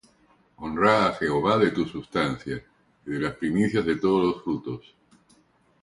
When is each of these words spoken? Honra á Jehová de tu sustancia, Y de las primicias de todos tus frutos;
Honra 0.61 0.95
á 1.09 1.13
Jehová 1.19 1.59
de 1.59 1.69
tu 1.69 1.85
sustancia, 1.85 2.57
Y 3.05 3.11
de 3.11 3.19
las 3.19 3.35
primicias 3.35 3.85
de 3.85 3.97
todos 3.97 4.33
tus 4.33 4.43
frutos; 4.43 4.95